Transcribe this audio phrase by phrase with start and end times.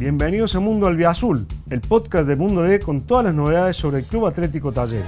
[0.00, 4.06] Bienvenidos a Mundo Albiazul, el podcast de Mundo D con todas las novedades sobre el
[4.06, 5.04] Club Atlético Talleres.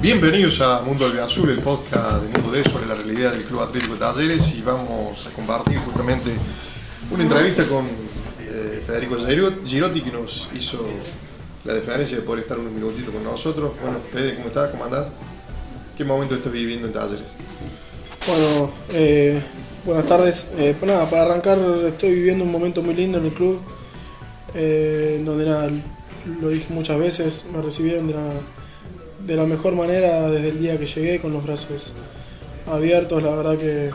[0.00, 3.96] Bienvenidos a Mundo Albiazul, el podcast de Mundo D sobre la realidad del Club Atlético
[3.96, 6.30] Talleres y vamos a compartir justamente
[7.10, 7.86] una entrevista con
[8.42, 9.16] eh, Federico
[9.66, 10.86] Girotti que nos hizo
[11.64, 13.72] la diferencia de poder estar unos minutitos con nosotros.
[13.82, 14.70] Bueno, Fede, ¿cómo estás?
[14.70, 15.10] ¿Cómo andás?
[15.96, 17.24] ¿Qué momento estás viviendo en Talleres?
[18.26, 19.40] Bueno, eh,
[19.86, 20.48] buenas tardes.
[20.58, 23.62] Eh, pues nada, para arrancar estoy viviendo un momento muy lindo en el club,
[24.54, 25.70] eh, donde nada,
[26.42, 28.12] lo dije muchas veces, me recibieron
[29.26, 31.92] de la, mejor manera desde el día que llegué, con los brazos
[32.70, 33.22] abiertos.
[33.22, 33.90] La verdad que,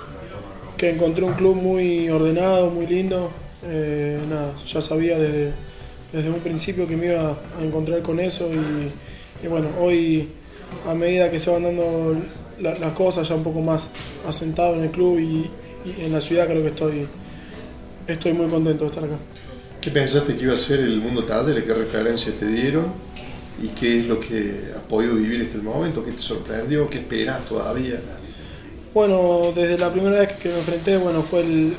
[0.78, 3.30] que encontré un club muy ordenado, muy lindo.
[4.28, 5.54] nada, ya sabía desde,
[6.12, 8.50] desde un principio que me iba a encontrar con eso
[9.44, 10.30] y bueno, hoy
[10.88, 12.18] a medida que se van dando
[12.60, 13.90] las cosas ya un poco más
[14.28, 15.50] asentado en el club y,
[15.98, 17.08] en la ciudad creo que estoy,
[18.06, 19.18] estoy muy contento de estar acá.
[19.80, 21.66] ¿Qué pensaste que iba a ser el mundo taller?
[21.66, 22.86] ¿Qué referencias te dieron?
[23.64, 26.06] ¿Y qué es lo que has podido vivir hasta el momento?
[26.06, 26.88] ¿Qué te sorprendió?
[26.88, 28.00] ¿Qué esperas todavía?
[28.94, 31.74] Bueno, desde la primera vez que me enfrenté, bueno, fue el,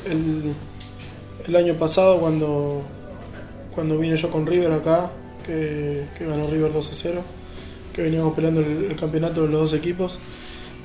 [1.47, 2.81] el, año pasado cuando,
[3.73, 5.11] cuando vine yo con River acá,
[5.45, 7.23] que, que ganó River 2 a 0
[7.93, 10.19] que veníamos peleando el, campeonato de los dos equipos.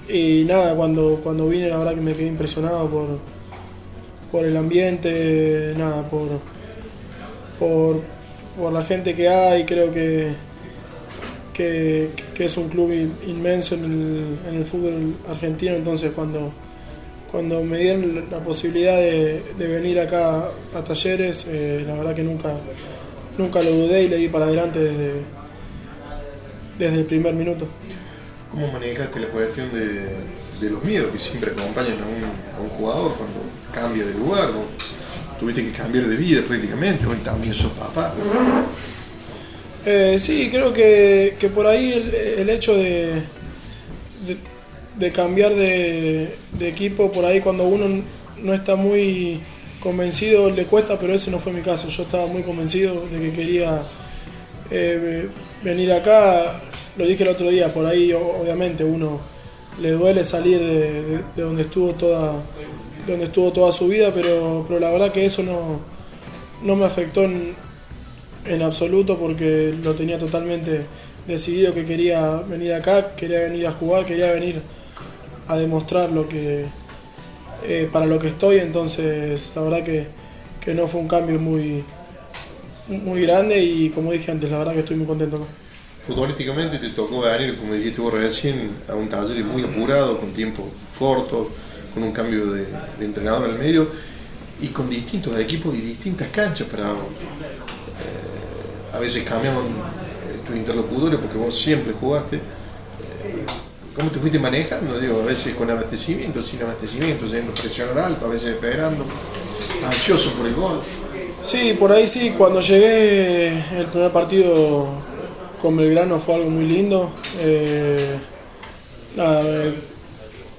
[0.09, 3.19] Y nada, cuando, cuando vine la verdad que me quedé impresionado por,
[4.31, 6.29] por el ambiente, nada, por,
[7.59, 8.03] por,
[8.57, 10.33] por la gente que hay, creo que,
[11.53, 12.93] que, es un club
[13.27, 16.53] inmenso en el, en el, fútbol argentino, entonces cuando,
[17.31, 22.55] cuando me dieron la posibilidad de, venir acá a talleres, eh, la verdad que nunca,
[23.37, 24.81] nunca lo dudé y le di para adelante
[26.79, 27.67] desde el primer minuto.
[28.51, 33.41] ¿Cómo manejaste la cuestión de, los miedos que siempre acompañan a un, jugador cuando
[33.75, 34.51] cambia de lugar?
[35.39, 38.13] Tuviste que cambiar de vida prácticamente, hoy también sos papá.
[39.85, 41.93] Eh, sí, creo que, por ahí
[42.39, 43.23] el, hecho de,
[44.97, 48.03] de, cambiar de, equipo, por ahí cuando uno
[48.43, 49.41] no está muy
[49.81, 51.89] convencido le cuesta, pero ese no fue mi caso.
[51.89, 53.83] Yo estaba muy convencido de que quería
[54.71, 55.29] eh,
[55.63, 56.61] venir acá
[56.99, 59.21] lo dije el otro día, por ahí obviamente uno
[59.81, 62.43] le duele salir de, donde estuvo toda
[63.07, 65.81] donde estuvo toda su vida, pero, pero la verdad que eso no,
[66.63, 67.57] no me afectó en,
[68.63, 70.87] absoluto porque lo tenía totalmente
[71.27, 74.63] decidido que quería venir acá, quería venir a jugar, quería venir
[75.47, 76.65] a demostrar lo que
[77.65, 80.07] eh, para lo que estoy, entonces la verdad que,
[80.61, 81.85] que, no fue un cambio muy,
[82.89, 85.47] muy grande y como dije antes, la verdad que estoy muy contento acá
[86.09, 90.67] futbolísticamente te tocó venir, como dijiste vos recién, a un taller muy apurado, con tiempo
[90.99, 91.51] corto,
[91.93, 92.67] con un cambio de,
[92.99, 93.89] entrenador en el medio
[94.63, 96.89] y con distintos equipos y distintas canchas para...
[96.93, 96.95] Eh,
[98.95, 102.37] a veces cambiaban eh, tus interlocutores porque vos siempre jugaste.
[102.37, 102.41] Eh,
[103.95, 104.99] ¿Cómo te fuiste manejando?
[104.99, 109.05] Digo, a veces con abastecimiento, sin abastecimiento, yendo presionar alto, a veces esperando,
[109.85, 110.81] ansioso por el gol.
[111.49, 114.87] Sí, por ahí sí, cuando llegué el primer partido
[115.59, 117.11] con Belgrano fue algo muy lindo.
[117.41, 118.19] Eh,
[119.17, 119.73] eh,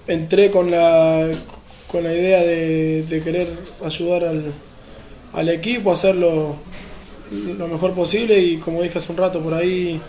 [0.07, 1.29] entré con la,
[1.85, 3.49] con la idea de, querer
[3.85, 4.45] ayudar al,
[5.33, 6.55] al, equipo, hacerlo
[7.55, 10.01] lo mejor posible y como dije hace un rato por ahí,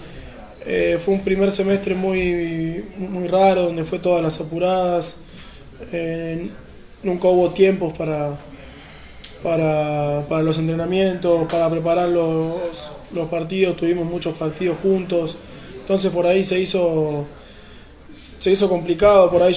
[0.65, 5.19] eh, fue un primer semestre muy, muy raro, donde fue todas las apuradas,
[7.03, 8.39] nunca hubo tiempos para,
[9.43, 15.37] para, para los entrenamientos, para preparar los, los partidos, tuvimos muchos partidos juntos,
[15.81, 17.25] entonces por ahí se hizo,
[18.13, 19.55] se hizo complicado, por ahí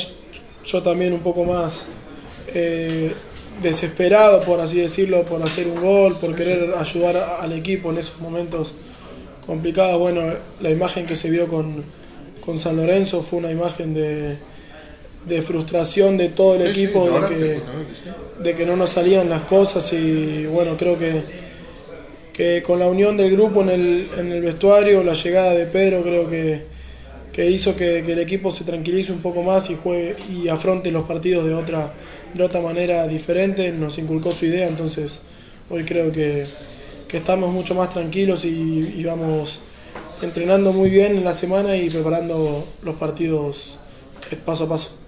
[0.66, 1.88] yo también un poco más
[2.54, 3.14] eh,
[3.62, 8.20] desesperado, por así decirlo, por hacer un gol, por querer ayudar al equipo en esos
[8.20, 8.74] momentos
[9.46, 10.00] complicados.
[10.00, 11.84] Bueno, la imagen que se vio con,
[12.42, 14.38] con San Lorenzo fue una imagen de,
[15.26, 17.62] de frustración de todo el equipo, de que,
[18.40, 21.44] de que no nos salían las cosas y bueno, creo que
[22.34, 26.02] que con la unión del grupo en el, en el vestuario, la llegada de Pedro
[26.02, 26.66] creo que,
[27.32, 31.04] que hizo que, el equipo se tranquilice un poco más y juegue y afronte los
[31.04, 31.94] partidos de otra,
[32.34, 35.22] de otra manera diferente, nos inculcó su idea, entonces
[35.70, 36.46] hoy creo que,
[37.08, 39.62] que estamos mucho más tranquilos y, vamos
[40.24, 43.78] entrenando muy bien en la semana y preparando los partidos
[44.46, 45.03] paso a paso.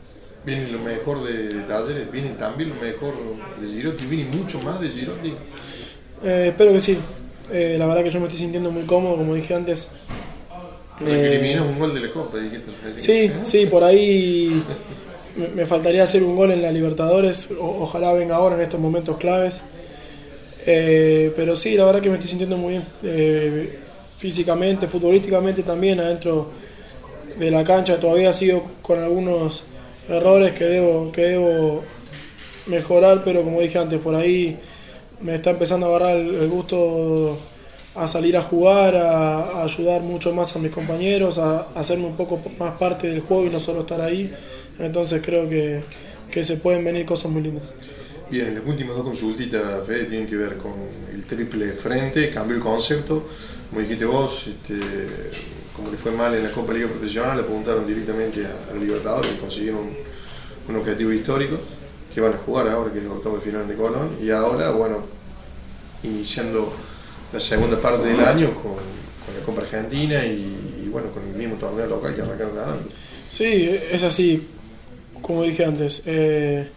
[0.46, 3.16] Viene lo mejor de, Talleres, viene también lo mejor
[3.60, 5.34] de Girotti, viene mucho más de Girotti.
[6.24, 6.98] Eh, espero que sí.
[7.52, 9.90] Eh, la verdad que yo me estoy sintiendo muy cómodo, como dije antes.
[11.06, 12.38] Eh, un gol de la Copa,
[12.96, 14.64] Sí, sí, por ahí
[15.56, 19.64] me, faltaría hacer un gol en la Libertadores, ojalá venga ahora en estos momentos claves.
[20.66, 23.80] Eh, pero sí, la verdad que me estoy sintiendo muy bien eh,
[24.18, 26.50] físicamente, futbolísticamente también adentro
[27.38, 28.00] de la cancha.
[28.00, 29.64] Todavía sigo con algunos
[30.10, 31.84] errores que debo, que debo
[32.68, 34.58] mejorar, pero como dije antes, por ahí
[35.22, 37.38] me está empezando a agarrar el, gusto
[37.96, 42.42] a salir a jugar, a, ayudar mucho más a mis compañeros, a, hacerme un poco
[42.60, 44.32] más parte del juego y no solo estar ahí.
[44.80, 45.82] Entonces creo que,
[46.32, 47.74] que se pueden venir cosas muy lindas.
[48.30, 50.74] Bien, las últimas dos consultitas, Fede, tienen que ver con
[51.14, 53.24] el triple frente, cambio el concepto.
[53.70, 54.80] Como dijiste vos, este,
[55.76, 59.34] como le fue mal en la Copa Liga Profesional, le apuntaron directamente a, a Libertadores
[59.34, 59.90] y consiguieron
[60.68, 61.58] un, objetivo histórico
[62.14, 64.18] que van a jugar ahora, que es el octavo de final de Colón.
[64.22, 65.04] Y ahora, bueno,
[66.04, 66.74] iniciando
[67.34, 68.76] la segunda parte del año con,
[69.36, 72.90] la Copa Argentina y, bueno, con el mismo torneo local que arrancaron ganando.
[73.30, 74.48] Sí, es así,
[75.22, 76.04] como dije antes.
[76.06, 76.70] Eh,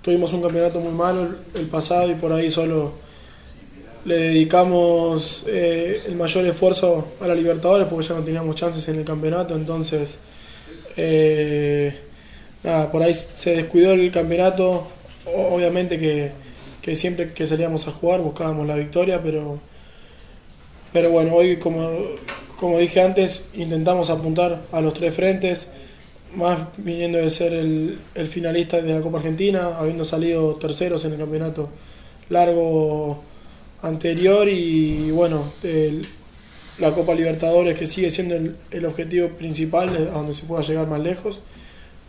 [0.00, 2.94] tuvimos un campeonato muy malo el, pasado y por ahí solo
[4.04, 8.98] le dedicamos eh, el mayor esfuerzo a la Libertadores porque ya no teníamos chances en
[8.98, 10.20] el campeonato, entonces
[10.96, 11.96] eh,
[12.62, 14.86] nada, por ahí se descuidó el campeonato,
[15.26, 16.32] obviamente que,
[16.82, 19.58] que, siempre que salíamos a jugar buscábamos la victoria, pero,
[20.92, 21.90] pero bueno, hoy como,
[22.56, 25.68] como dije antes intentamos apuntar a los tres frentes,
[26.34, 31.18] más viniendo de ser el, finalista de la Copa Argentina, habiendo salido terceros en el
[31.18, 31.70] campeonato
[32.28, 33.22] largo
[33.82, 35.52] anterior y bueno,
[36.78, 38.34] la Copa Libertadores que sigue siendo
[38.70, 41.40] el, objetivo principal a donde se pueda llegar más lejos,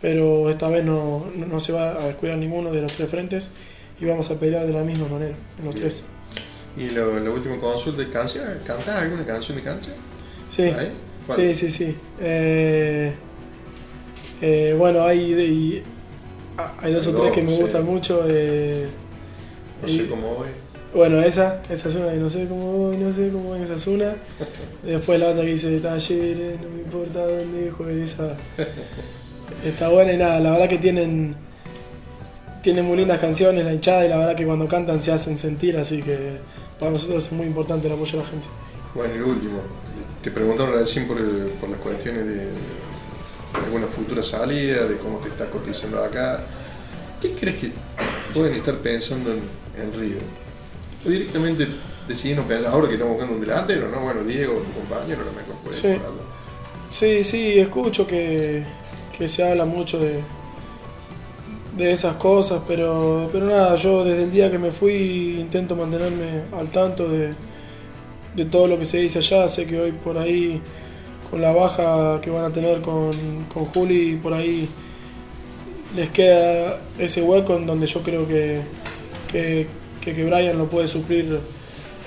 [0.01, 1.25] pero esta vez no,
[1.59, 3.49] se va a descuidar ninguno de los tres frentes
[3.99, 6.03] y vamos a pelear de la misma manera en los tres.
[6.77, 8.57] ¿Y la última consulta de cancha?
[8.65, 9.91] ¿Cantas alguna canción de cancha?
[10.49, 10.69] Sí,
[11.35, 11.95] sí, sí, sí.
[12.21, 13.13] Eh,
[14.41, 15.83] eh, bueno, hay,
[16.81, 18.23] hay dos o tres que me gustan mucho.
[18.27, 18.87] Eh,
[19.81, 20.47] no sé cómo voy.
[20.93, 23.85] Bueno, esa, esa es una no sé cómo voy, no sé cómo voy, esa es
[23.85, 24.15] una.
[24.83, 28.35] Después la otra que dice talleres, no me importa dónde juegue, esa.
[29.63, 31.35] Está buena y nada, la verdad que tienen,
[32.63, 35.77] tienen muy lindas canciones, la hinchada, y la verdad que cuando cantan se hacen sentir,
[35.77, 36.37] así que
[36.79, 38.47] para nosotros es muy importante el apoyo a la gente.
[38.95, 39.59] Bueno, y el último,
[40.23, 41.17] te preguntaron recién por,
[41.59, 42.47] por las cuestiones de
[43.53, 46.41] alguna futura salida, de cómo te estás cotizando acá.
[47.21, 47.71] ¿Qué crees que
[48.33, 49.41] pueden estar pensando en,
[49.79, 50.48] en Río?
[51.05, 51.67] Directamente
[52.07, 54.01] decidieron pensar, ahora que estamos buscando un delantero, ¿no?
[54.01, 55.99] Bueno, Diego, tu compañero, lo mejor puede sí.
[56.89, 58.63] sí, sí, escucho que,
[59.17, 60.21] que se habla mucho de,
[61.77, 66.43] de esas cosas, pero, pero nada, yo desde el día que me fui intento mantenerme
[66.51, 67.33] al tanto de,
[68.35, 70.61] de todo lo que se dice allá, sé que hoy por ahí
[71.29, 73.11] con la baja que van a tener con,
[73.53, 74.67] con Juli, por ahí
[75.95, 78.61] les queda ese hueco en donde yo creo que,
[79.31, 79.67] que,
[80.13, 81.39] que, Brian lo puede suplir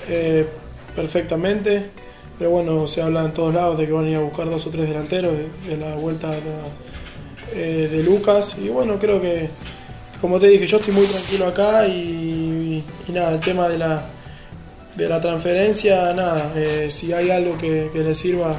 [0.09, 0.47] eh,
[0.95, 1.89] perfectamente.
[2.37, 4.65] Pero bueno, se habla en todos lados de que van a ir a buscar dos
[4.65, 5.33] o tres delanteros
[5.67, 6.39] de, la vuelta de,
[7.53, 8.57] eh, de, Lucas.
[8.57, 9.49] Y bueno, creo que,
[10.19, 14.05] como te dije, yo estoy muy tranquilo acá y, nada, el tema de la,
[14.95, 18.55] de la transferencia, nada, eh, si hay algo que, que le sirva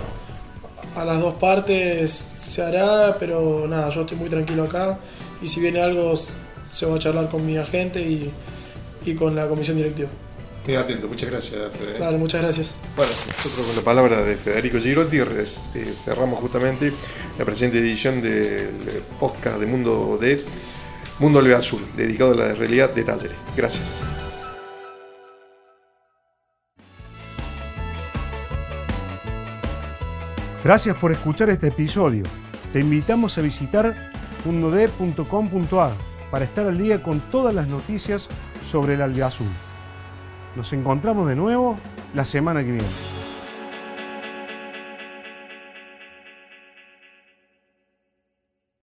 [0.96, 4.98] a las dos partes se hará, pero nada, yo estoy muy tranquilo acá
[5.42, 6.14] y si viene algo
[6.72, 8.30] se va a charlar con mi agente y,
[9.12, 10.08] con la comisión directiva.
[10.66, 11.98] Muy atento, muchas gracias, Fede.
[11.98, 12.76] Vale, muchas gracias.
[12.96, 16.90] Bueno, nosotros con la palabra de Federico Girotti eh, cerramos justamente
[17.38, 20.42] la presente edición del podcast de Mundo de
[21.18, 23.36] Mundo Leve Azul, dedicado a la realidad de talleres.
[23.54, 24.00] Gracias.
[30.64, 32.24] Gracias por escuchar este episodio.
[32.72, 34.12] Te invitamos a visitar
[34.46, 35.92] mundod.com.ar
[36.30, 38.28] para estar al día con todas las noticias
[38.70, 39.48] sobre el azul.
[40.56, 41.76] Nos encontramos de nuevo
[42.14, 43.13] la semana que viene.